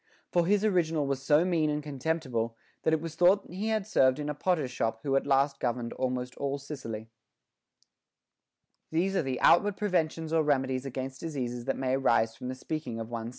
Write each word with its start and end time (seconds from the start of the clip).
For 0.31 0.47
his 0.47 0.65
original 0.65 1.05
was 1.05 1.21
so 1.21 1.45
mean 1.45 1.69
and 1.69 1.83
contemptible, 1.83 2.57
that 2.81 2.91
it 2.91 3.01
was 3.01 3.13
thought 3.13 3.45
he 3.47 3.67
had 3.67 3.85
served 3.85 4.17
in 4.17 4.29
a 4.29 4.33
potter's 4.33 4.71
shop 4.71 5.01
who 5.03 5.15
at 5.15 5.27
last 5.27 5.59
governed 5.59 5.93
almost 5.93 6.35
all 6.37 6.57
Sicily. 6.57 7.07
14. 8.89 9.01
These 9.03 9.15
are 9.15 9.21
the 9.21 9.39
outward 9.41 9.77
preventions 9.77 10.33
or 10.33 10.41
remedies 10.41 10.87
against 10.87 11.19
diseases 11.19 11.65
that 11.65 11.77
may 11.77 11.93
arise 11.93 12.35
from 12.35 12.47
the 12.47 12.55
speaking 12.55 12.99
of 12.99 12.99
one's 12.99 12.99
* 12.99 12.99
II. 12.99 12.99
XXIII. 12.99 12.99
673 12.99 12.99
and 12.99 12.99
670. 12.99 13.09
t 13.11 13.17
Odyss. 13.17 13.29